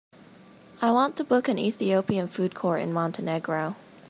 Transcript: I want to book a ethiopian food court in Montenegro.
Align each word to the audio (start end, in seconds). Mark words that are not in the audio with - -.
I 0.81 0.89
want 0.89 1.15
to 1.17 1.23
book 1.23 1.47
a 1.47 1.55
ethiopian 1.55 2.25
food 2.27 2.55
court 2.55 2.81
in 2.81 2.91
Montenegro. 2.91 3.75